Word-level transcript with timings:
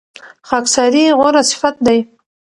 خاکساري 0.47 1.05
غوره 1.17 1.41
صفت 1.51 1.75
دی. 1.85 1.99